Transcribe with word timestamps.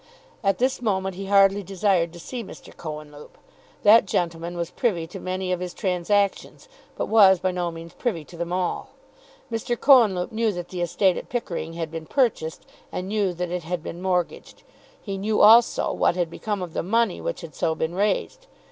At 0.43 0.57
this 0.57 0.81
moment 0.81 1.13
he 1.13 1.27
hardly 1.27 1.61
desired 1.61 2.11
to 2.13 2.19
see 2.19 2.43
Mr. 2.43 2.75
Cohenlupe. 2.75 3.37
That 3.83 4.07
gentleman 4.07 4.57
was 4.57 4.71
privy 4.71 5.05
to 5.05 5.19
many 5.19 5.51
of 5.51 5.59
his 5.59 5.75
transactions, 5.75 6.67
but 6.97 7.05
was 7.05 7.37
by 7.39 7.51
no 7.51 7.69
means 7.69 7.93
privy 7.93 8.25
to 8.25 8.35
them 8.35 8.51
all. 8.51 8.89
Mr. 9.51 9.79
Cohenlupe 9.79 10.31
knew 10.31 10.51
that 10.53 10.69
the 10.69 10.81
estate 10.81 11.17
at 11.17 11.29
Pickering 11.29 11.73
had 11.73 11.91
been 11.91 12.07
purchased, 12.07 12.65
and 12.91 13.07
knew 13.09 13.31
that 13.33 13.51
it 13.51 13.61
had 13.61 13.83
been 13.83 14.01
mortgaged. 14.01 14.63
He 14.99 15.19
knew 15.19 15.39
also 15.39 15.93
what 15.93 16.15
had 16.15 16.31
become 16.31 16.63
of 16.63 16.73
the 16.73 16.81
money 16.81 17.21
which 17.21 17.41
had 17.41 17.53
so 17.53 17.75
been 17.75 17.93
raised. 17.93 18.47